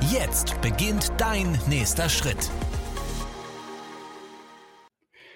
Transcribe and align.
Jetzt 0.00 0.60
beginnt 0.60 1.12
dein 1.18 1.58
nächster 1.68 2.08
Schritt. 2.08 2.50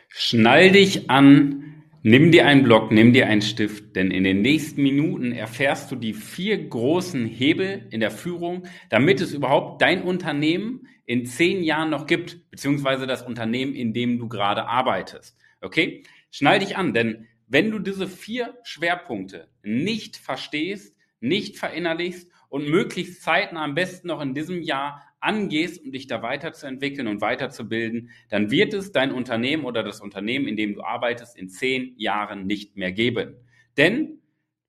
Schnall 0.09 0.73
dich 0.73 1.11
an 1.11 1.65
Nimm 2.05 2.31
dir 2.31 2.47
einen 2.47 2.63
Block, 2.63 2.93
nimm 2.93 3.13
dir 3.13 3.27
einen 3.27 3.43
Stift, 3.43 3.97
denn 3.97 4.13
in 4.13 4.23
den 4.23 4.41
nächsten 4.41 4.83
Minuten 4.83 5.33
erfährst 5.33 5.91
du 5.91 5.97
die 5.97 6.15
vier 6.15 6.69
großen 6.69 7.27
Hebel 7.27 7.89
in 7.91 7.99
der 7.99 8.13
Führung, 8.13 8.67
damit 8.89 9.21
es 9.21 9.35
überhaupt 9.35 9.83
dein 9.83 10.03
Unternehmen 10.03 10.87
in 11.07 11.27
zehn 11.27 11.63
Jahren 11.65 11.91
noch 11.91 12.07
gibt, 12.07 12.51
beziehungsweise 12.53 13.09
das 13.09 13.23
Unternehmen, 13.23 13.75
in 13.75 13.93
dem 13.93 14.19
du 14.19 14.29
gerade 14.29 14.67
arbeitest. 14.67 15.37
Okay? 15.61 16.05
Schnall 16.31 16.61
dich 16.61 16.77
an, 16.77 16.95
denn 16.95 17.27
wenn 17.49 17.71
du 17.71 17.81
diese 17.81 18.07
vier 18.07 18.57
Schwerpunkte 18.63 19.49
nicht 19.63 20.17
verstehst, 20.17 20.97
nicht 21.21 21.59
verinnerlichst 21.59 22.31
und 22.49 22.69
möglichst 22.69 23.23
zeitnah 23.23 23.65
am 23.65 23.75
besten 23.75 24.09
noch 24.09 24.21
in 24.21 24.35
diesem 24.35 24.63
Jahr 24.63 25.03
angehst, 25.21 25.85
um 25.85 25.93
dich 25.93 26.07
da 26.07 26.23
weiterzuentwickeln 26.23 27.09
und 27.09 27.21
weiterzubilden, 27.21 28.11
dann 28.29 28.51
wird 28.51 28.73
es 28.75 28.93
dein 28.93 29.13
Unternehmen 29.13 29.65
oder 29.65 29.83
das 29.83 30.01
Unternehmen, 30.01 30.47
in 30.47 30.57
dem 30.57 30.75
du 30.75 30.83
arbeitest, 30.83 31.37
in 31.37 31.49
zehn 31.49 31.95
Jahren 31.97 32.47
nicht 32.47 32.77
mehr 32.77 32.93
geben. 32.93 33.35
Denn 33.77 34.21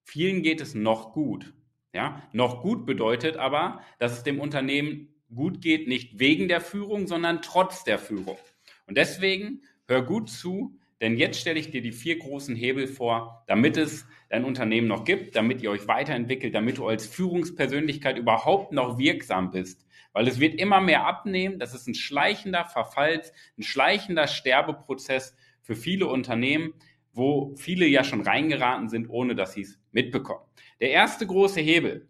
vielen 0.03 0.41
geht 0.41 0.61
es 0.61 0.75
noch 0.75 1.13
gut. 1.13 1.53
Ja, 1.93 2.21
noch 2.33 2.61
gut 2.61 2.85
bedeutet 2.85 3.37
aber, 3.37 3.81
dass 3.97 4.13
es 4.13 4.23
dem 4.23 4.39
Unternehmen 4.39 5.09
gut 5.33 5.61
geht, 5.61 5.87
nicht 5.87 6.19
wegen 6.19 6.47
der 6.47 6.61
Führung, 6.61 7.07
sondern 7.07 7.41
trotz 7.41 7.83
der 7.83 7.99
Führung. 7.99 8.37
Und 8.85 8.97
deswegen 8.97 9.61
hör 9.87 10.03
gut 10.03 10.29
zu, 10.29 10.78
denn 11.01 11.17
jetzt 11.17 11.39
stelle 11.39 11.59
ich 11.59 11.71
dir 11.71 11.81
die 11.81 11.93
vier 11.93 12.19
großen 12.19 12.55
Hebel 12.55 12.87
vor, 12.87 13.43
damit 13.47 13.77
es 13.77 14.05
dein 14.29 14.43
Unternehmen 14.43 14.87
noch 14.87 15.05
gibt, 15.05 15.35
damit 15.35 15.61
ihr 15.61 15.71
euch 15.71 15.87
weiterentwickelt, 15.87 16.53
damit 16.53 16.77
du 16.77 16.87
als 16.87 17.07
Führungspersönlichkeit 17.07 18.17
überhaupt 18.17 18.73
noch 18.73 18.97
wirksam 18.97 19.51
bist. 19.51 19.85
Weil 20.11 20.27
es 20.27 20.39
wird 20.39 20.59
immer 20.59 20.81
mehr 20.81 21.05
abnehmen. 21.05 21.59
Das 21.59 21.73
ist 21.73 21.87
ein 21.87 21.95
schleichender 21.95 22.65
Verfalls, 22.65 23.31
ein 23.57 23.63
schleichender 23.63 24.27
Sterbeprozess 24.27 25.35
für 25.61 25.75
viele 25.75 26.07
Unternehmen, 26.07 26.73
wo 27.13 27.55
viele 27.55 27.85
ja 27.85 28.03
schon 28.03 28.21
reingeraten 28.21 28.89
sind, 28.89 29.09
ohne 29.09 29.35
dass 29.35 29.53
sie 29.53 29.61
es 29.61 29.79
mitbekommen. 29.91 30.43
Der 30.81 30.91
erste 30.91 31.25
große 31.25 31.61
Hebel, 31.61 32.07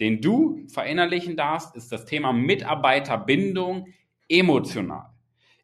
den 0.00 0.20
du 0.20 0.66
verinnerlichen 0.68 1.36
darfst, 1.36 1.76
ist 1.76 1.92
das 1.92 2.04
Thema 2.04 2.32
Mitarbeiterbindung 2.32 3.88
emotional. 4.28 5.10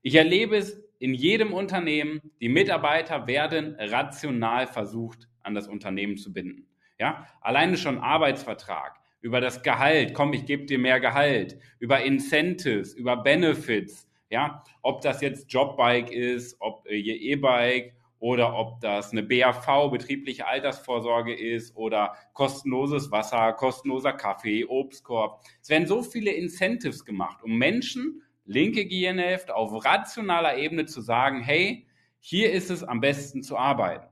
Ich 0.02 0.14
erlebe 0.14 0.56
es 0.56 0.83
in 1.04 1.12
jedem 1.12 1.52
Unternehmen, 1.52 2.22
die 2.40 2.48
Mitarbeiter 2.48 3.26
werden 3.26 3.76
rational 3.78 4.66
versucht, 4.66 5.28
an 5.42 5.54
das 5.54 5.68
Unternehmen 5.68 6.16
zu 6.16 6.32
binden. 6.32 6.66
Ja, 6.98 7.26
alleine 7.42 7.76
schon 7.76 7.98
Arbeitsvertrag, 7.98 8.98
über 9.20 9.42
das 9.42 9.62
Gehalt, 9.62 10.14
komm, 10.14 10.32
ich 10.32 10.46
gebe 10.46 10.64
dir 10.64 10.78
mehr 10.78 11.00
Gehalt, 11.00 11.58
über 11.78 12.00
Incentives, 12.00 12.94
über 12.94 13.18
Benefits, 13.18 14.08
ja, 14.30 14.64
ob 14.80 15.02
das 15.02 15.20
jetzt 15.20 15.52
Jobbike 15.52 16.10
ist, 16.10 16.56
ob 16.60 16.86
äh, 16.86 16.96
ihr 16.96 17.20
E-Bike 17.20 17.94
oder 18.18 18.58
ob 18.58 18.80
das 18.80 19.12
eine 19.12 19.22
BAV, 19.22 19.90
betriebliche 19.90 20.46
Altersvorsorge 20.46 21.34
ist 21.34 21.76
oder 21.76 22.14
kostenloses 22.32 23.10
Wasser, 23.10 23.52
kostenloser 23.52 24.14
Kaffee, 24.14 24.64
Obstkorb. 24.64 25.42
Es 25.60 25.68
werden 25.68 25.86
so 25.86 26.02
viele 26.02 26.30
Incentives 26.30 27.04
gemacht, 27.04 27.42
um 27.42 27.58
Menschen 27.58 28.22
linke 28.44 28.86
Gehirnhälfte 28.86 29.54
auf 29.54 29.84
rationaler 29.84 30.56
Ebene 30.56 30.86
zu 30.86 31.00
sagen, 31.00 31.40
hey, 31.40 31.86
hier 32.20 32.52
ist 32.52 32.70
es 32.70 32.82
am 32.82 33.00
besten 33.00 33.42
zu 33.42 33.56
arbeiten. 33.56 34.06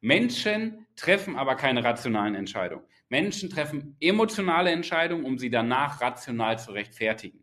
Menschen 0.00 0.86
treffen 0.94 1.36
aber 1.36 1.56
keine 1.56 1.82
rationalen 1.82 2.34
Entscheidungen. 2.34 2.84
Menschen 3.08 3.50
treffen 3.50 3.96
emotionale 4.00 4.70
Entscheidungen, 4.70 5.24
um 5.24 5.38
sie 5.38 5.50
danach 5.50 6.00
rational 6.00 6.58
zu 6.58 6.72
rechtfertigen. 6.72 7.40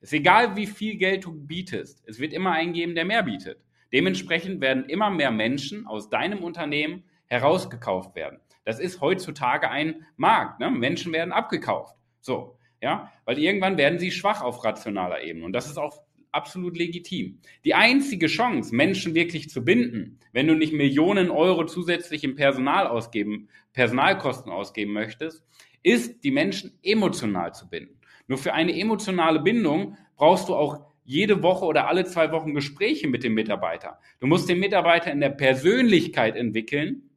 Es 0.00 0.08
ist 0.12 0.18
egal, 0.18 0.56
wie 0.56 0.66
viel 0.66 0.96
Geld 0.96 1.24
du 1.24 1.32
bietest. 1.32 2.02
Es 2.06 2.18
wird 2.18 2.32
immer 2.32 2.52
einen 2.52 2.72
geben, 2.72 2.94
der 2.94 3.04
mehr 3.04 3.22
bietet. 3.22 3.64
Dementsprechend 3.92 4.60
werden 4.60 4.84
immer 4.84 5.08
mehr 5.10 5.30
Menschen 5.30 5.86
aus 5.86 6.10
deinem 6.10 6.42
Unternehmen 6.42 7.04
herausgekauft 7.26 8.14
werden. 8.14 8.40
Das 8.64 8.80
ist 8.80 9.00
heutzutage 9.00 9.70
ein 9.70 10.04
Markt. 10.16 10.60
Ne? 10.60 10.70
Menschen 10.70 11.12
werden 11.12 11.32
abgekauft. 11.32 11.96
So. 12.20 12.58
Ja, 12.84 13.10
weil 13.24 13.38
irgendwann 13.38 13.78
werden 13.78 13.98
sie 13.98 14.10
schwach 14.10 14.42
auf 14.42 14.62
rationaler 14.62 15.22
Ebene. 15.22 15.46
Und 15.46 15.54
das 15.54 15.70
ist 15.70 15.78
auch 15.78 16.02
absolut 16.32 16.76
legitim. 16.76 17.38
Die 17.64 17.72
einzige 17.72 18.26
Chance, 18.26 18.74
Menschen 18.74 19.14
wirklich 19.14 19.48
zu 19.48 19.64
binden, 19.64 20.18
wenn 20.32 20.46
du 20.46 20.54
nicht 20.54 20.74
Millionen 20.74 21.30
Euro 21.30 21.64
zusätzlich 21.64 22.24
im 22.24 22.36
Personal 22.36 22.86
ausgeben, 22.86 23.48
Personalkosten 23.72 24.52
ausgeben 24.52 24.92
möchtest, 24.92 25.46
ist, 25.82 26.22
die 26.24 26.30
Menschen 26.30 26.78
emotional 26.82 27.54
zu 27.54 27.70
binden. 27.70 27.98
Nur 28.26 28.36
für 28.36 28.52
eine 28.52 28.78
emotionale 28.78 29.40
Bindung 29.40 29.96
brauchst 30.18 30.50
du 30.50 30.54
auch 30.54 30.84
jede 31.06 31.42
Woche 31.42 31.64
oder 31.64 31.88
alle 31.88 32.04
zwei 32.04 32.32
Wochen 32.32 32.52
Gespräche 32.52 33.08
mit 33.08 33.24
dem 33.24 33.32
Mitarbeiter. 33.32 33.98
Du 34.20 34.26
musst 34.26 34.46
den 34.46 34.60
Mitarbeiter 34.60 35.10
in 35.10 35.20
der 35.20 35.30
Persönlichkeit 35.30 36.36
entwickeln 36.36 37.08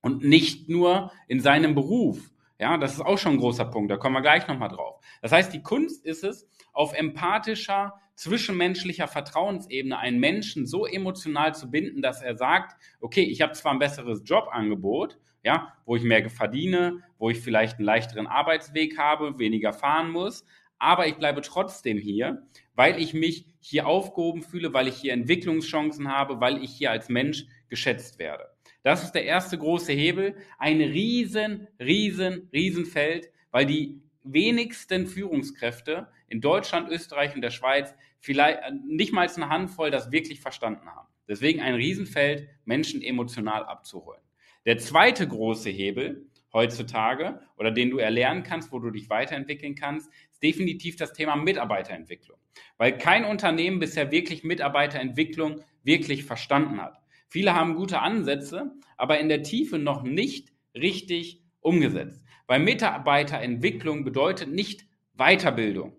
und 0.00 0.24
nicht 0.24 0.68
nur 0.68 1.12
in 1.28 1.38
seinem 1.38 1.76
Beruf. 1.76 2.33
Ja, 2.64 2.78
das 2.78 2.94
ist 2.94 3.02
auch 3.02 3.18
schon 3.18 3.32
ein 3.32 3.40
großer 3.40 3.66
Punkt, 3.66 3.90
da 3.90 3.98
kommen 3.98 4.14
wir 4.14 4.22
gleich 4.22 4.48
nochmal 4.48 4.70
drauf. 4.70 4.98
Das 5.20 5.32
heißt, 5.32 5.52
die 5.52 5.60
Kunst 5.60 6.02
ist 6.06 6.24
es, 6.24 6.48
auf 6.72 6.94
empathischer, 6.94 8.00
zwischenmenschlicher 8.14 9.06
Vertrauensebene 9.06 9.98
einen 9.98 10.18
Menschen 10.18 10.64
so 10.64 10.86
emotional 10.86 11.54
zu 11.54 11.70
binden, 11.70 12.00
dass 12.00 12.22
er 12.22 12.38
sagt, 12.38 12.74
okay, 13.02 13.20
ich 13.20 13.42
habe 13.42 13.52
zwar 13.52 13.72
ein 13.72 13.78
besseres 13.78 14.22
Jobangebot, 14.24 15.18
ja, 15.42 15.74
wo 15.84 15.94
ich 15.94 16.04
mehr 16.04 16.26
verdiene, 16.30 17.02
wo 17.18 17.28
ich 17.28 17.38
vielleicht 17.40 17.76
einen 17.76 17.84
leichteren 17.84 18.26
Arbeitsweg 18.26 18.96
habe, 18.96 19.38
weniger 19.38 19.74
fahren 19.74 20.10
muss, 20.10 20.46
aber 20.78 21.06
ich 21.06 21.16
bleibe 21.16 21.42
trotzdem 21.42 21.98
hier, 21.98 22.46
weil 22.74 22.98
ich 22.98 23.12
mich 23.12 23.46
hier 23.60 23.86
aufgehoben 23.86 24.40
fühle, 24.40 24.72
weil 24.72 24.88
ich 24.88 24.96
hier 24.96 25.12
Entwicklungschancen 25.12 26.10
habe, 26.10 26.40
weil 26.40 26.64
ich 26.64 26.70
hier 26.70 26.92
als 26.92 27.10
Mensch 27.10 27.44
geschätzt 27.68 28.18
werde. 28.18 28.53
Das 28.84 29.02
ist 29.02 29.12
der 29.12 29.24
erste 29.24 29.56
große 29.56 29.92
Hebel. 29.92 30.36
Ein 30.58 30.80
riesen, 30.80 31.66
riesen, 31.80 32.48
riesen 32.52 32.84
Feld, 32.84 33.30
weil 33.50 33.64
die 33.64 34.02
wenigsten 34.22 35.06
Führungskräfte 35.06 36.08
in 36.28 36.42
Deutschland, 36.42 36.90
Österreich 36.90 37.34
und 37.34 37.40
der 37.40 37.50
Schweiz 37.50 37.94
vielleicht 38.20 38.58
äh, 38.58 38.72
nicht 38.86 39.12
mal 39.12 39.26
eine 39.26 39.48
Handvoll 39.48 39.90
das 39.90 40.12
wirklich 40.12 40.40
verstanden 40.40 40.86
haben. 40.86 41.08
Deswegen 41.26 41.60
ein 41.60 41.74
Riesenfeld, 41.74 42.46
Menschen 42.66 43.00
emotional 43.00 43.64
abzuholen. 43.64 44.20
Der 44.66 44.76
zweite 44.76 45.26
große 45.26 45.70
Hebel 45.70 46.26
heutzutage 46.52 47.40
oder 47.56 47.70
den 47.70 47.90
du 47.90 47.98
erlernen 47.98 48.42
kannst, 48.42 48.70
wo 48.70 48.78
du 48.78 48.90
dich 48.90 49.08
weiterentwickeln 49.08 49.74
kannst, 49.74 50.10
ist 50.30 50.42
definitiv 50.42 50.96
das 50.96 51.14
Thema 51.14 51.36
Mitarbeiterentwicklung. 51.36 52.38
Weil 52.76 52.98
kein 52.98 53.24
Unternehmen 53.24 53.78
bisher 53.78 54.10
wirklich 54.10 54.44
Mitarbeiterentwicklung 54.44 55.62
wirklich 55.82 56.24
verstanden 56.24 56.82
hat. 56.82 57.00
Viele 57.34 57.56
haben 57.56 57.74
gute 57.74 58.00
Ansätze, 58.00 58.76
aber 58.96 59.18
in 59.18 59.28
der 59.28 59.42
Tiefe 59.42 59.76
noch 59.76 60.04
nicht 60.04 60.52
richtig 60.72 61.42
umgesetzt. 61.58 62.24
Weil 62.46 62.60
Mitarbeiterentwicklung 62.60 64.04
bedeutet 64.04 64.52
nicht 64.52 64.86
Weiterbildung. 65.14 65.96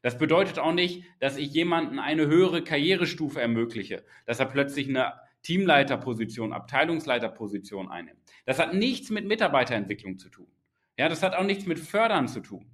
Das 0.00 0.16
bedeutet 0.16 0.58
auch 0.58 0.72
nicht, 0.72 1.04
dass 1.20 1.36
ich 1.36 1.52
jemanden 1.52 1.98
eine 1.98 2.26
höhere 2.26 2.64
Karrierestufe 2.64 3.38
ermögliche, 3.38 4.02
dass 4.24 4.40
er 4.40 4.46
plötzlich 4.46 4.88
eine 4.88 5.12
Teamleiterposition, 5.42 6.54
Abteilungsleiterposition 6.54 7.90
einnimmt. 7.90 8.22
Das 8.46 8.58
hat 8.58 8.72
nichts 8.72 9.10
mit 9.10 9.26
Mitarbeiterentwicklung 9.26 10.16
zu 10.16 10.30
tun. 10.30 10.46
Ja, 10.96 11.10
das 11.10 11.22
hat 11.22 11.34
auch 11.34 11.44
nichts 11.44 11.66
mit 11.66 11.78
Fördern 11.78 12.28
zu 12.28 12.40
tun. 12.40 12.64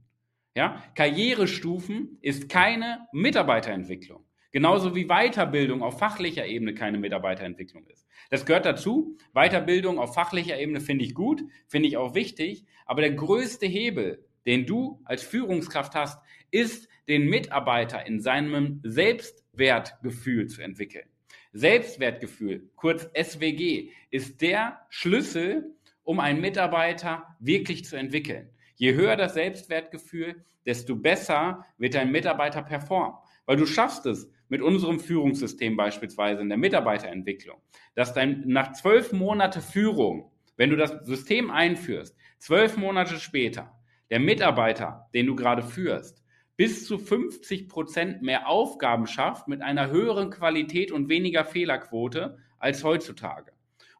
Ja, 0.54 0.80
Karrierestufen 0.94 2.18
ist 2.20 2.48
keine 2.48 3.08
Mitarbeiterentwicklung. 3.10 4.23
Genauso 4.54 4.94
wie 4.94 5.06
Weiterbildung 5.08 5.82
auf 5.82 5.98
fachlicher 5.98 6.46
Ebene 6.46 6.74
keine 6.74 6.96
Mitarbeiterentwicklung 6.96 7.88
ist. 7.88 8.06
Das 8.30 8.46
gehört 8.46 8.64
dazu. 8.64 9.18
Weiterbildung 9.32 9.98
auf 9.98 10.14
fachlicher 10.14 10.56
Ebene 10.56 10.80
finde 10.80 11.04
ich 11.04 11.12
gut, 11.12 11.42
finde 11.66 11.88
ich 11.88 11.96
auch 11.96 12.14
wichtig. 12.14 12.64
Aber 12.86 13.00
der 13.00 13.14
größte 13.14 13.66
Hebel, 13.66 14.24
den 14.46 14.64
du 14.64 15.02
als 15.06 15.24
Führungskraft 15.24 15.96
hast, 15.96 16.22
ist, 16.52 16.88
den 17.08 17.26
Mitarbeiter 17.26 18.06
in 18.06 18.20
seinem 18.20 18.78
Selbstwertgefühl 18.84 20.46
zu 20.46 20.62
entwickeln. 20.62 21.08
Selbstwertgefühl, 21.52 22.70
kurz 22.76 23.10
SWG, 23.20 23.90
ist 24.12 24.40
der 24.40 24.86
Schlüssel, 24.88 25.74
um 26.04 26.20
einen 26.20 26.40
Mitarbeiter 26.40 27.36
wirklich 27.40 27.84
zu 27.84 27.96
entwickeln. 27.96 28.50
Je 28.76 28.94
höher 28.94 29.16
das 29.16 29.34
Selbstwertgefühl, 29.34 30.44
desto 30.64 30.94
besser 30.94 31.66
wird 31.76 31.96
dein 31.96 32.12
Mitarbeiter 32.12 32.62
performen. 32.62 33.16
Weil 33.46 33.56
du 33.56 33.66
schaffst 33.66 34.06
es 34.06 34.30
mit 34.54 34.62
unserem 34.62 35.00
Führungssystem 35.00 35.76
beispielsweise 35.76 36.40
in 36.40 36.48
der 36.48 36.56
Mitarbeiterentwicklung, 36.56 37.60
dass 37.96 38.14
dein 38.14 38.44
nach 38.46 38.70
zwölf 38.70 39.12
Monate 39.12 39.60
Führung, 39.60 40.30
wenn 40.56 40.70
du 40.70 40.76
das 40.76 40.92
System 41.04 41.50
einführst, 41.50 42.16
zwölf 42.38 42.76
Monate 42.76 43.18
später, 43.18 43.76
der 44.10 44.20
Mitarbeiter, 44.20 45.08
den 45.12 45.26
du 45.26 45.34
gerade 45.34 45.64
führst, 45.64 46.22
bis 46.56 46.86
zu 46.86 46.98
50 46.98 47.68
Prozent 47.68 48.22
mehr 48.22 48.48
Aufgaben 48.48 49.08
schafft 49.08 49.48
mit 49.48 49.60
einer 49.60 49.90
höheren 49.90 50.30
Qualität 50.30 50.92
und 50.92 51.08
weniger 51.08 51.44
Fehlerquote 51.44 52.38
als 52.60 52.84
heutzutage. 52.84 53.50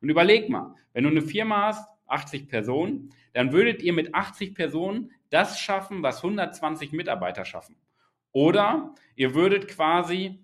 Und 0.01 0.09
überleg 0.09 0.49
mal, 0.49 0.77
wenn 0.93 1.03
du 1.03 1.11
eine 1.11 1.23
Firma 1.23 1.67
hast, 1.67 1.89
80 2.07 2.47
Personen, 2.47 3.11
dann 3.33 3.53
würdet 3.53 3.83
ihr 3.83 3.93
mit 3.93 4.15
80 4.15 4.55
Personen 4.55 5.11
das 5.31 5.59
schaffen, 5.59 6.05
was 6.05 6.19
120 6.19 6.93
Mitarbeiter 6.93 7.45
schaffen. 7.45 7.75
Oder 8.31 8.95
ihr 9.17 9.35
würdet 9.35 9.67
quasi 9.67 10.44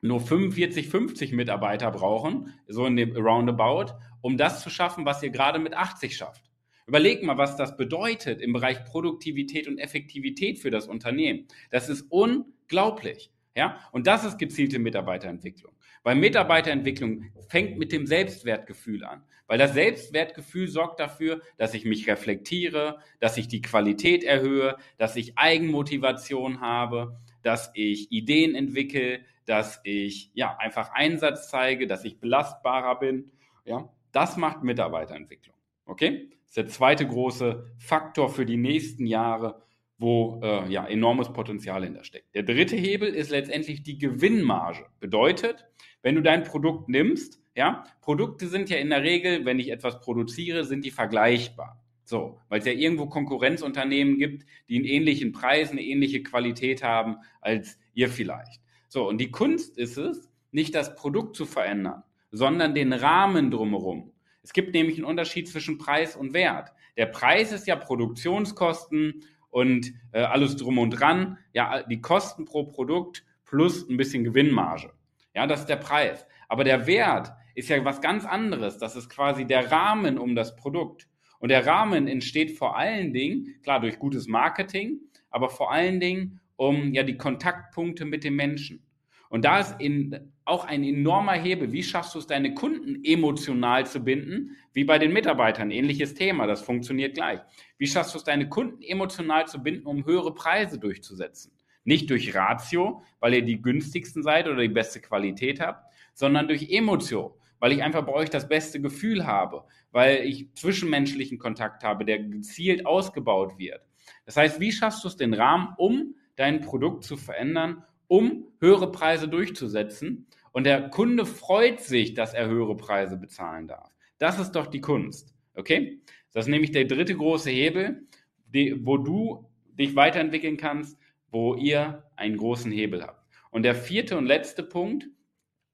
nur 0.00 0.20
45, 0.20 0.88
50 0.88 1.32
Mitarbeiter 1.32 1.90
brauchen, 1.90 2.54
so 2.68 2.86
in 2.86 2.96
dem 2.96 3.16
Roundabout, 3.16 3.92
um 4.20 4.36
das 4.36 4.62
zu 4.62 4.70
schaffen, 4.70 5.04
was 5.04 5.22
ihr 5.22 5.30
gerade 5.30 5.58
mit 5.58 5.74
80 5.74 6.16
schafft. 6.16 6.50
Überleg 6.86 7.24
mal, 7.24 7.36
was 7.36 7.56
das 7.56 7.76
bedeutet 7.76 8.40
im 8.40 8.52
Bereich 8.52 8.84
Produktivität 8.84 9.66
und 9.66 9.78
Effektivität 9.78 10.58
für 10.58 10.70
das 10.70 10.86
Unternehmen. 10.86 11.48
Das 11.70 11.88
ist 11.88 12.02
unglaublich. 12.10 13.32
Ja? 13.56 13.80
Und 13.90 14.06
das 14.06 14.24
ist 14.24 14.38
gezielte 14.38 14.78
Mitarbeiterentwicklung. 14.78 15.72
Weil 16.04 16.14
Mitarbeiterentwicklung 16.14 17.24
fängt 17.48 17.78
mit 17.78 17.90
dem 17.90 18.06
Selbstwertgefühl 18.06 19.04
an. 19.04 19.24
Weil 19.48 19.58
das 19.58 19.74
Selbstwertgefühl 19.74 20.68
sorgt 20.68 21.00
dafür, 21.00 21.40
dass 21.56 21.74
ich 21.74 21.84
mich 21.84 22.06
reflektiere, 22.08 23.00
dass 23.18 23.36
ich 23.36 23.48
die 23.48 23.62
Qualität 23.62 24.22
erhöhe, 24.22 24.76
dass 24.98 25.16
ich 25.16 25.36
Eigenmotivation 25.36 26.60
habe, 26.60 27.18
dass 27.46 27.70
ich 27.74 28.10
Ideen 28.10 28.56
entwickle, 28.56 29.20
dass 29.44 29.80
ich 29.84 30.32
ja 30.34 30.56
einfach 30.56 30.92
Einsatz 30.92 31.48
zeige, 31.48 31.86
dass 31.86 32.04
ich 32.04 32.18
belastbarer 32.18 32.98
bin. 32.98 33.30
Ja, 33.64 33.88
das 34.10 34.36
macht 34.36 34.64
Mitarbeiterentwicklung. 34.64 35.54
Okay? 35.84 36.28
Das 36.28 36.48
ist 36.48 36.56
der 36.56 36.66
zweite 36.66 37.06
große 37.06 37.64
Faktor 37.78 38.30
für 38.30 38.46
die 38.46 38.56
nächsten 38.56 39.06
Jahre, 39.06 39.62
wo 39.96 40.40
äh, 40.42 40.68
ja 40.68 40.86
enormes 40.88 41.32
Potenzial 41.32 41.84
hintersteckt. 41.84 42.34
Der 42.34 42.42
dritte 42.42 42.74
Hebel 42.74 43.14
ist 43.14 43.30
letztendlich 43.30 43.84
die 43.84 43.98
Gewinnmarge. 43.98 44.86
Bedeutet, 44.98 45.66
wenn 46.02 46.16
du 46.16 46.22
dein 46.22 46.42
Produkt 46.42 46.88
nimmst, 46.88 47.40
ja, 47.54 47.84
Produkte 48.00 48.48
sind 48.48 48.70
ja 48.70 48.78
in 48.78 48.90
der 48.90 49.04
Regel, 49.04 49.44
wenn 49.44 49.60
ich 49.60 49.70
etwas 49.70 50.00
produziere, 50.00 50.64
sind 50.64 50.84
die 50.84 50.90
vergleichbar. 50.90 51.80
So, 52.06 52.38
weil 52.48 52.60
es 52.60 52.66
ja 52.66 52.72
irgendwo 52.72 53.06
Konkurrenzunternehmen 53.06 54.16
gibt, 54.16 54.46
die 54.68 54.76
einen 54.76 54.84
ähnlichen 54.84 55.32
Preis, 55.32 55.72
eine 55.72 55.82
ähnliche 55.82 56.22
Qualität 56.22 56.84
haben 56.84 57.16
als 57.40 57.80
ihr 57.94 58.08
vielleicht. 58.08 58.62
So, 58.86 59.08
und 59.08 59.18
die 59.18 59.32
Kunst 59.32 59.76
ist 59.76 59.98
es, 59.98 60.30
nicht 60.52 60.76
das 60.76 60.94
Produkt 60.94 61.34
zu 61.34 61.46
verändern, 61.46 62.04
sondern 62.30 62.76
den 62.76 62.92
Rahmen 62.92 63.50
drumherum. 63.50 64.12
Es 64.44 64.52
gibt 64.52 64.72
nämlich 64.72 64.98
einen 64.98 65.04
Unterschied 65.04 65.48
zwischen 65.48 65.78
Preis 65.78 66.14
und 66.14 66.32
Wert. 66.32 66.70
Der 66.96 67.06
Preis 67.06 67.50
ist 67.50 67.66
ja 67.66 67.74
Produktionskosten 67.74 69.24
und 69.50 69.92
äh, 70.12 70.20
alles 70.20 70.56
drum 70.56 70.78
und 70.78 70.90
dran, 70.90 71.38
ja, 71.52 71.82
die 71.82 72.00
Kosten 72.00 72.44
pro 72.44 72.62
Produkt 72.62 73.24
plus 73.44 73.88
ein 73.88 73.96
bisschen 73.96 74.22
Gewinnmarge. 74.22 74.92
Ja, 75.34 75.48
das 75.48 75.60
ist 75.60 75.68
der 75.68 75.76
Preis. 75.76 76.24
Aber 76.48 76.62
der 76.62 76.86
Wert 76.86 77.32
ist 77.56 77.68
ja 77.68 77.84
was 77.84 78.00
ganz 78.00 78.24
anderes. 78.24 78.78
Das 78.78 78.94
ist 78.94 79.10
quasi 79.10 79.44
der 79.44 79.72
Rahmen 79.72 80.18
um 80.18 80.36
das 80.36 80.54
Produkt. 80.54 81.08
Und 81.46 81.50
der 81.50 81.64
Rahmen 81.64 82.08
entsteht 82.08 82.58
vor 82.58 82.76
allen 82.76 83.12
Dingen, 83.12 83.54
klar, 83.62 83.78
durch 83.78 84.00
gutes 84.00 84.26
Marketing, 84.26 84.98
aber 85.30 85.48
vor 85.48 85.70
allen 85.70 86.00
Dingen 86.00 86.40
um 86.56 86.92
ja 86.92 87.04
die 87.04 87.16
Kontaktpunkte 87.16 88.04
mit 88.04 88.24
den 88.24 88.34
Menschen. 88.34 88.84
Und 89.28 89.44
da 89.44 89.60
ist 89.60 89.80
in, 89.80 90.32
auch 90.44 90.64
ein 90.64 90.82
enormer 90.82 91.34
Hebel. 91.34 91.70
Wie 91.70 91.84
schaffst 91.84 92.16
du 92.16 92.18
es, 92.18 92.26
deine 92.26 92.52
Kunden 92.52 93.04
emotional 93.04 93.86
zu 93.86 94.00
binden? 94.00 94.56
Wie 94.72 94.82
bei 94.82 94.98
den 94.98 95.12
Mitarbeitern. 95.12 95.70
Ähnliches 95.70 96.14
Thema. 96.14 96.48
Das 96.48 96.62
funktioniert 96.62 97.14
gleich. 97.14 97.38
Wie 97.78 97.86
schaffst 97.86 98.14
du 98.14 98.18
es, 98.18 98.24
deine 98.24 98.48
Kunden 98.48 98.82
emotional 98.82 99.46
zu 99.46 99.62
binden, 99.62 99.86
um 99.86 100.04
höhere 100.04 100.34
Preise 100.34 100.80
durchzusetzen? 100.80 101.52
Nicht 101.84 102.10
durch 102.10 102.34
Ratio, 102.34 103.04
weil 103.20 103.34
ihr 103.34 103.42
die 103.42 103.62
günstigsten 103.62 104.24
seid 104.24 104.48
oder 104.48 104.62
die 104.62 104.68
beste 104.68 105.00
Qualität 105.00 105.60
habt, 105.60 105.94
sondern 106.12 106.48
durch 106.48 106.72
Emotion, 106.72 107.30
weil 107.58 107.72
ich 107.72 107.82
einfach 107.82 108.04
bei 108.04 108.12
euch 108.12 108.30
das 108.30 108.48
beste 108.48 108.80
Gefühl 108.80 109.26
habe, 109.26 109.64
weil 109.92 110.24
ich 110.24 110.52
zwischenmenschlichen 110.54 111.38
Kontakt 111.38 111.84
habe, 111.84 112.04
der 112.04 112.18
gezielt 112.18 112.86
ausgebaut 112.86 113.58
wird. 113.58 113.80
Das 114.24 114.36
heißt, 114.36 114.60
wie 114.60 114.72
schaffst 114.72 115.04
du 115.04 115.08
es, 115.08 115.16
den 115.16 115.34
Rahmen, 115.34 115.74
um 115.76 116.14
dein 116.36 116.60
Produkt 116.60 117.04
zu 117.04 117.16
verändern 117.16 117.82
um 118.08 118.46
höhere 118.60 118.90
Preise 118.90 119.28
durchzusetzen. 119.28 120.26
Und 120.52 120.64
der 120.64 120.88
Kunde 120.88 121.26
freut 121.26 121.80
sich, 121.80 122.14
dass 122.14 122.34
er 122.34 122.48
höhere 122.48 122.76
Preise 122.76 123.16
bezahlen 123.16 123.68
darf. 123.68 123.90
Das 124.18 124.38
ist 124.38 124.52
doch 124.52 124.66
die 124.66 124.80
Kunst. 124.80 125.34
Okay? 125.54 126.00
Das 126.32 126.46
ist 126.46 126.50
nämlich 126.50 126.72
der 126.72 126.84
dritte 126.84 127.14
große 127.14 127.50
Hebel, 127.50 128.06
die, 128.46 128.86
wo 128.86 128.96
du 128.96 129.48
dich 129.78 129.96
weiterentwickeln 129.96 130.56
kannst, 130.56 130.98
wo 131.30 131.54
ihr 131.54 132.04
einen 132.16 132.36
großen 132.36 132.72
Hebel 132.72 133.02
habt. 133.02 133.26
Und 133.50 133.64
der 133.64 133.74
vierte 133.74 134.16
und 134.16 134.26
letzte 134.26 134.62
Punkt 134.62 135.08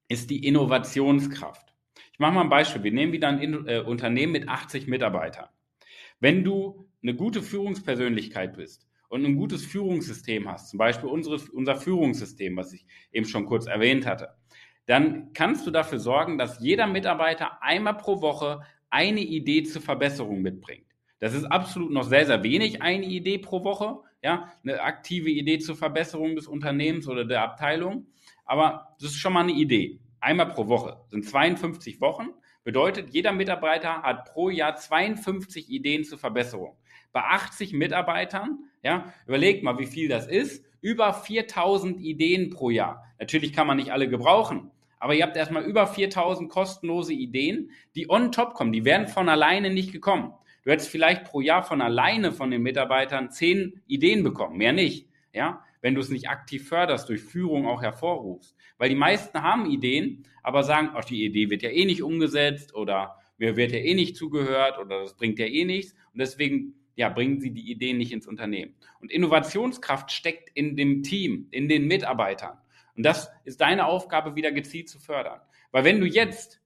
ist 0.08 0.30
die 0.30 0.44
Innovationskraft. 0.46 1.71
Mache 2.22 2.34
mal 2.34 2.42
ein 2.42 2.48
Beispiel. 2.50 2.84
Wir 2.84 2.92
nehmen 2.92 3.12
wieder 3.12 3.28
ein 3.28 3.66
äh, 3.66 3.80
Unternehmen 3.80 4.30
mit 4.30 4.48
80 4.48 4.86
Mitarbeitern. 4.86 5.48
Wenn 6.20 6.44
du 6.44 6.88
eine 7.02 7.16
gute 7.16 7.42
Führungspersönlichkeit 7.42 8.56
bist 8.56 8.86
und 9.08 9.26
ein 9.26 9.34
gutes 9.34 9.66
Führungssystem 9.66 10.48
hast, 10.48 10.70
zum 10.70 10.78
Beispiel 10.78 11.08
unsere, 11.08 11.40
unser 11.52 11.74
Führungssystem, 11.74 12.56
was 12.56 12.72
ich 12.74 12.86
eben 13.10 13.26
schon 13.26 13.46
kurz 13.46 13.66
erwähnt 13.66 14.06
hatte, 14.06 14.28
dann 14.86 15.32
kannst 15.32 15.66
du 15.66 15.72
dafür 15.72 15.98
sorgen, 15.98 16.38
dass 16.38 16.60
jeder 16.60 16.86
Mitarbeiter 16.86 17.60
einmal 17.60 17.96
pro 17.96 18.22
Woche 18.22 18.60
eine 18.88 19.20
Idee 19.20 19.64
zur 19.64 19.82
Verbesserung 19.82 20.42
mitbringt. 20.42 20.86
Das 21.18 21.34
ist 21.34 21.46
absolut 21.46 21.90
noch 21.90 22.04
sehr, 22.04 22.26
sehr 22.26 22.44
wenig, 22.44 22.82
eine 22.82 23.06
Idee 23.06 23.38
pro 23.38 23.64
Woche, 23.64 23.98
ja, 24.22 24.52
eine 24.62 24.80
aktive 24.80 25.28
Idee 25.28 25.58
zur 25.58 25.74
Verbesserung 25.74 26.36
des 26.36 26.46
Unternehmens 26.46 27.08
oder 27.08 27.24
der 27.24 27.42
Abteilung. 27.42 28.06
Aber 28.44 28.94
das 29.00 29.10
ist 29.10 29.18
schon 29.18 29.32
mal 29.32 29.40
eine 29.40 29.52
Idee. 29.52 29.98
Einmal 30.22 30.46
pro 30.46 30.68
Woche. 30.68 30.98
Das 31.00 31.10
sind 31.10 31.26
52 31.26 32.00
Wochen. 32.00 32.28
Bedeutet, 32.62 33.12
jeder 33.12 33.32
Mitarbeiter 33.32 34.02
hat 34.02 34.32
pro 34.32 34.50
Jahr 34.50 34.76
52 34.76 35.68
Ideen 35.68 36.04
zur 36.04 36.16
Verbesserung. 36.16 36.76
Bei 37.12 37.22
80 37.22 37.72
Mitarbeitern 37.72 38.60
ja, 38.84 39.12
überlegt 39.26 39.64
mal, 39.64 39.80
wie 39.80 39.86
viel 39.86 40.08
das 40.08 40.28
ist. 40.28 40.64
Über 40.80 41.12
4000 41.12 42.00
Ideen 42.00 42.50
pro 42.50 42.70
Jahr. 42.70 43.04
Natürlich 43.18 43.52
kann 43.52 43.66
man 43.66 43.78
nicht 43.78 43.90
alle 43.90 44.08
gebrauchen, 44.08 44.70
aber 45.00 45.14
ihr 45.14 45.24
habt 45.24 45.36
erstmal 45.36 45.64
über 45.64 45.88
4000 45.88 46.48
kostenlose 46.48 47.12
Ideen, 47.12 47.72
die 47.96 48.08
on 48.08 48.30
top 48.30 48.54
kommen. 48.54 48.72
Die 48.72 48.84
werden 48.84 49.08
von 49.08 49.28
alleine 49.28 49.70
nicht 49.70 49.92
gekommen. 49.92 50.34
Du 50.64 50.70
hättest 50.70 50.88
vielleicht 50.88 51.24
pro 51.24 51.40
Jahr 51.40 51.64
von 51.64 51.80
alleine 51.80 52.30
von 52.30 52.52
den 52.52 52.62
Mitarbeitern 52.62 53.32
10 53.32 53.82
Ideen 53.88 54.22
bekommen, 54.22 54.56
mehr 54.56 54.72
nicht. 54.72 55.08
Ja, 55.32 55.64
wenn 55.82 55.94
du 55.94 56.00
es 56.00 56.08
nicht 56.08 56.30
aktiv 56.30 56.66
förderst, 56.66 57.08
durch 57.08 57.20
Führung 57.20 57.66
auch 57.66 57.82
hervorrufst. 57.82 58.56
Weil 58.78 58.88
die 58.88 58.94
meisten 58.94 59.42
haben 59.42 59.70
Ideen, 59.70 60.24
aber 60.42 60.62
sagen, 60.62 60.90
ach, 60.94 61.04
die 61.04 61.24
Idee 61.24 61.50
wird 61.50 61.62
ja 61.62 61.70
eh 61.70 61.84
nicht 61.84 62.02
umgesetzt 62.02 62.74
oder 62.74 63.18
mir 63.36 63.56
wird 63.56 63.72
ja 63.72 63.78
eh 63.78 63.94
nicht 63.94 64.16
zugehört 64.16 64.78
oder 64.78 65.00
das 65.00 65.16
bringt 65.16 65.38
ja 65.38 65.46
eh 65.46 65.64
nichts. 65.64 65.92
Und 66.12 66.20
deswegen 66.20 66.74
ja, 66.94 67.08
bringen 67.08 67.40
sie 67.40 67.52
die 67.52 67.70
Ideen 67.70 67.98
nicht 67.98 68.12
ins 68.12 68.26
Unternehmen. 68.26 68.74
Und 69.00 69.10
Innovationskraft 69.10 70.10
steckt 70.12 70.50
in 70.54 70.76
dem 70.76 71.02
Team, 71.02 71.48
in 71.50 71.68
den 71.68 71.86
Mitarbeitern. 71.86 72.58
Und 72.96 73.04
das 73.04 73.30
ist 73.44 73.60
deine 73.60 73.86
Aufgabe, 73.86 74.36
wieder 74.36 74.52
gezielt 74.52 74.88
zu 74.88 74.98
fördern. 74.98 75.40
Weil 75.70 75.84
wenn 75.84 76.00
du 76.00 76.06
jetzt 76.06 76.60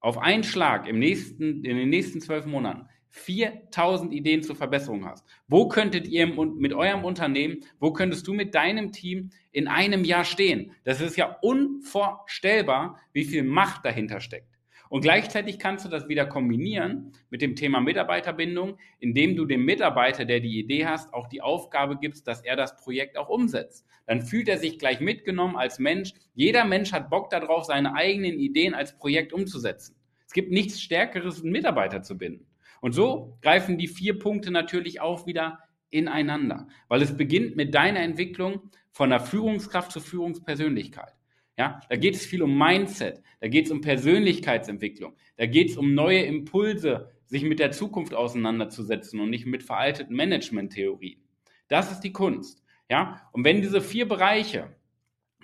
auf 0.00 0.18
einen 0.18 0.44
Schlag 0.44 0.86
im 0.86 0.98
nächsten, 0.98 1.64
in 1.64 1.76
den 1.76 1.88
nächsten 1.88 2.20
zwölf 2.20 2.46
Monaten 2.46 2.88
4000 3.10 4.12
Ideen 4.12 4.42
zur 4.42 4.56
Verbesserung 4.56 5.06
hast, 5.06 5.26
wo 5.48 5.68
könntet 5.68 6.06
ihr 6.06 6.26
mit 6.26 6.72
eurem 6.72 7.04
Unternehmen, 7.04 7.64
wo 7.80 7.92
könntest 7.92 8.26
du 8.26 8.34
mit 8.34 8.54
deinem 8.54 8.92
Team 8.92 9.30
in 9.52 9.68
einem 9.68 10.04
Jahr 10.04 10.24
stehen? 10.24 10.72
Das 10.84 11.00
ist 11.00 11.16
ja 11.16 11.38
unvorstellbar, 11.40 12.98
wie 13.12 13.24
viel 13.24 13.42
Macht 13.42 13.84
dahinter 13.84 14.20
steckt. 14.20 14.58
Und 14.88 15.02
gleichzeitig 15.02 15.58
kannst 15.58 15.84
du 15.84 15.90
das 15.90 16.08
wieder 16.08 16.24
kombinieren 16.24 17.12
mit 17.30 17.42
dem 17.42 17.56
Thema 17.56 17.80
Mitarbeiterbindung, 17.80 18.78
indem 19.00 19.36
du 19.36 19.44
dem 19.44 19.64
Mitarbeiter, 19.64 20.24
der 20.24 20.40
die 20.40 20.58
Idee 20.58 20.86
hast, 20.86 21.12
auch 21.12 21.28
die 21.28 21.42
Aufgabe 21.42 21.98
gibst, 21.98 22.26
dass 22.26 22.42
er 22.42 22.56
das 22.56 22.76
Projekt 22.76 23.18
auch 23.18 23.28
umsetzt. 23.28 23.86
Dann 24.06 24.22
fühlt 24.22 24.48
er 24.48 24.56
sich 24.56 24.78
gleich 24.78 25.00
mitgenommen 25.00 25.56
als 25.56 25.78
Mensch. 25.78 26.14
Jeder 26.34 26.64
Mensch 26.64 26.92
hat 26.92 27.10
Bock 27.10 27.28
darauf, 27.28 27.64
seine 27.64 27.94
eigenen 27.94 28.38
Ideen 28.38 28.74
als 28.74 28.96
Projekt 28.96 29.34
umzusetzen. 29.34 29.94
Es 30.26 30.32
gibt 30.32 30.50
nichts 30.50 30.80
Stärkeres, 30.80 31.42
einen 31.42 31.52
Mitarbeiter 31.52 32.02
zu 32.02 32.16
binden. 32.16 32.47
Und 32.80 32.92
so 32.92 33.38
greifen 33.42 33.78
die 33.78 33.88
vier 33.88 34.18
Punkte 34.18 34.50
natürlich 34.50 35.00
auch 35.00 35.26
wieder 35.26 35.58
ineinander, 35.90 36.68
weil 36.88 37.02
es 37.02 37.16
beginnt 37.16 37.56
mit 37.56 37.74
deiner 37.74 38.00
Entwicklung 38.00 38.70
von 38.90 39.10
der 39.10 39.20
Führungskraft 39.20 39.92
zur 39.92 40.02
Führungspersönlichkeit. 40.02 41.14
Ja, 41.56 41.80
da 41.88 41.96
geht 41.96 42.14
es 42.14 42.24
viel 42.24 42.42
um 42.42 42.56
Mindset, 42.56 43.22
da 43.40 43.48
geht 43.48 43.66
es 43.66 43.72
um 43.72 43.80
Persönlichkeitsentwicklung, 43.80 45.16
da 45.36 45.46
geht 45.46 45.70
es 45.70 45.76
um 45.76 45.94
neue 45.94 46.22
Impulse 46.22 47.10
sich 47.26 47.42
mit 47.42 47.58
der 47.58 47.72
Zukunft 47.72 48.14
auseinanderzusetzen 48.14 49.20
und 49.20 49.30
nicht 49.30 49.44
mit 49.44 49.62
veralteten 49.62 50.16
Management-Theorien. 50.16 51.20
Das 51.68 51.92
ist 51.92 52.00
die 52.00 52.12
Kunst. 52.12 52.64
Ja, 52.90 53.28
und 53.32 53.44
wenn 53.44 53.60
diese 53.60 53.82
vier 53.82 54.08
Bereiche 54.08 54.74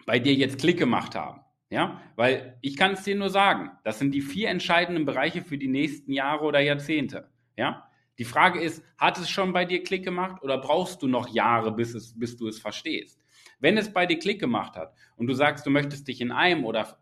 bei 0.06 0.18
dir 0.18 0.34
jetzt 0.34 0.58
Klick 0.58 0.78
gemacht 0.78 1.14
haben, 1.14 1.40
ja, 1.70 2.00
weil 2.16 2.58
ich 2.60 2.76
kann 2.76 2.92
es 2.92 3.02
dir 3.02 3.16
nur 3.16 3.30
sagen, 3.30 3.70
das 3.84 3.98
sind 3.98 4.12
die 4.12 4.20
vier 4.20 4.48
entscheidenden 4.48 5.04
Bereiche 5.04 5.42
für 5.42 5.58
die 5.58 5.68
nächsten 5.68 6.12
Jahre 6.12 6.44
oder 6.44 6.60
Jahrzehnte. 6.60 7.30
Ja, 7.56 7.88
die 8.18 8.24
Frage 8.24 8.60
ist, 8.60 8.84
hat 8.96 9.18
es 9.18 9.28
schon 9.28 9.52
bei 9.52 9.64
dir 9.64 9.82
Klick 9.82 10.04
gemacht 10.04 10.42
oder 10.42 10.58
brauchst 10.58 11.02
du 11.02 11.08
noch 11.08 11.28
Jahre, 11.28 11.72
bis, 11.72 11.94
es, 11.94 12.18
bis 12.18 12.36
du 12.36 12.46
es 12.46 12.58
verstehst? 12.58 13.20
Wenn 13.58 13.76
es 13.76 13.92
bei 13.92 14.06
dir 14.06 14.18
Klick 14.18 14.40
gemacht 14.40 14.76
hat 14.76 14.94
und 15.16 15.26
du 15.26 15.34
sagst, 15.34 15.66
du 15.66 15.70
möchtest 15.70 16.06
dich 16.06 16.20
in 16.20 16.30
einem 16.32 16.64
oder 16.64 16.98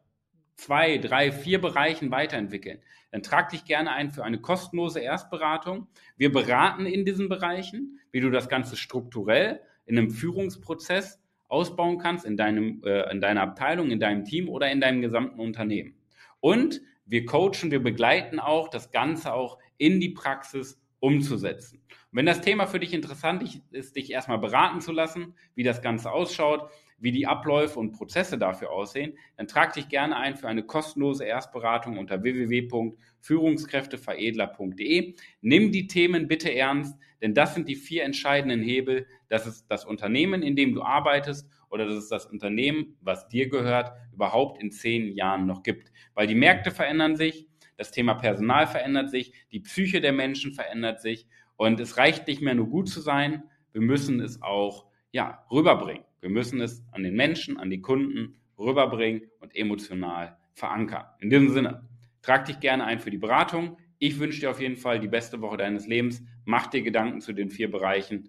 zwei, 0.55 0.99
drei, 0.99 1.33
vier 1.33 1.61
Bereichen 1.61 2.11
weiterentwickeln, 2.11 2.81
dann 3.11 3.23
trag 3.23 3.51
dich 3.51 3.65
gerne 3.65 3.93
ein 3.93 4.11
für 4.11 4.25
eine 4.25 4.41
kostenlose 4.41 5.01
Erstberatung. 5.01 5.89
Wir 6.17 6.33
beraten 6.33 6.87
in 6.87 7.05
diesen 7.05 7.29
Bereichen, 7.29 7.99
wie 8.11 8.21
du 8.21 8.31
das 8.31 8.49
Ganze 8.49 8.77
strukturell 8.77 9.61
in 9.87 9.99
einem 9.99 10.11
Führungsprozess 10.11 11.22
ausbauen 11.53 11.99
kannst, 11.99 12.25
in, 12.25 12.37
deinem, 12.37 12.83
äh, 12.85 13.11
in 13.13 13.21
deiner 13.21 13.43
Abteilung, 13.43 13.91
in 13.91 14.01
deinem 14.01 14.25
Team 14.25 14.49
oder 14.49 14.73
in 14.73 14.81
deinem 14.81 15.03
gesamten 15.03 15.39
Unternehmen. 15.39 15.95
Und 16.41 16.81
wir 17.05 17.27
coachen, 17.27 17.71
wir 17.71 17.83
begleiten 17.83 18.41
auch 18.41 18.69
das 18.69 18.91
Ganze 18.91 19.35
auch 19.35 19.59
in 19.77 20.01
die 20.01 20.09
Praxis 20.09 20.81
umzusetzen. 20.99 21.83
Und 21.89 22.19
wenn 22.19 22.27
das 22.27 22.41
Thema 22.41 22.67
für 22.67 22.81
dich 22.81 22.95
interessant 22.95 23.63
ist, 23.71 23.97
dich 23.97 24.11
erstmal 24.11 24.39
beraten 24.39 24.81
zu 24.81 24.93
lassen, 24.93 25.35
wie 25.55 25.63
das 25.63 25.83
Ganze 25.83 26.11
ausschaut, 26.11 26.71
wie 26.99 27.11
die 27.11 27.27
Abläufe 27.27 27.81
und 27.81 27.93
Prozesse 27.93 28.39
dafür 28.39 28.71
aussehen, 28.71 29.19
dann 29.37 29.49
trag 29.49 29.75
dich 29.75 29.89
gerne 29.89 30.17
ein 30.17 30.37
für 30.37 30.47
eine 30.47 30.63
kostenlose 30.63 31.25
Erstberatung 31.25 31.99
unter 31.99 32.23
www.führungskräfteveredler.de. 32.23 35.15
Nimm 35.41 35.73
die 35.73 35.89
Themen 35.89 36.29
bitte 36.29 36.55
ernst, 36.55 36.97
denn 37.21 37.35
das 37.35 37.55
sind 37.55 37.69
die 37.69 37.75
vier 37.75 38.05
entscheidenden 38.05 38.63
Hebel. 38.63 39.09
Das 39.33 39.47
ist 39.47 39.65
das 39.71 39.87
Unternehmen, 39.87 40.43
in 40.43 40.57
dem 40.57 40.75
du 40.75 40.83
arbeitest 40.83 41.49
oder 41.71 41.87
das 41.87 41.97
ist 41.97 42.13
das 42.13 42.27
Unternehmen, 42.27 42.99
was 43.01 43.29
dir 43.29 43.49
gehört, 43.49 43.91
überhaupt 44.13 44.63
in 44.63 44.71
zehn 44.71 45.17
Jahren 45.17 45.47
noch 45.47 45.63
gibt. 45.63 45.91
Weil 46.13 46.27
die 46.27 46.35
Märkte 46.35 46.71
verändern 46.71 47.17
sich, 47.17 47.49
das 47.79 47.93
Thema 47.93 48.13
Personal 48.13 48.67
verändert 48.67 49.09
sich, 49.09 49.33
die 49.51 49.61
Psyche 49.61 50.03
der 50.03 50.13
Menschen 50.13 50.53
verändert 50.53 51.01
sich 51.01 51.27
und 51.57 51.81
es 51.81 51.97
reicht 51.97 52.27
nicht 52.27 52.43
mehr 52.43 52.55
nur 52.55 52.69
gut 52.69 52.91
zu 52.91 53.01
sein, 53.01 53.45
wir 53.73 53.81
müssen 53.81 54.21
es 54.21 54.43
auch 54.43 54.85
ja, 55.13 55.47
rüberbringen. 55.51 56.05
Wir 56.21 56.29
müssen 56.29 56.61
es 56.61 56.85
an 56.93 57.03
den 57.03 57.15
Menschen, 57.15 57.57
an 57.57 57.71
die 57.71 57.81
Kunden 57.81 58.37
rüberbringen 58.59 59.31
und 59.41 59.57
emotional 59.57 60.37
verankern. 60.53 61.07
In 61.21 61.31
diesem 61.31 61.49
Sinne, 61.49 61.89
trag 62.21 62.45
dich 62.45 62.61
gerne 62.61 62.85
ein 62.85 63.01
für 63.01 63.11
die 63.11 63.17
Beratung. 63.17 63.79
Ich 63.99 64.19
wünsche 64.19 64.41
dir 64.41 64.51
auf 64.51 64.61
jeden 64.61 64.77
Fall 64.77 65.01
die 65.01 65.09
beste 65.09 65.41
Woche 65.41 65.57
deines 65.57 65.87
Lebens. 65.87 66.23
Mach 66.45 66.67
dir 66.67 66.83
Gedanken 66.83 67.23
zu 67.23 67.33
den 67.33 67.49
vier 67.49 67.71
Bereichen. 67.71 68.29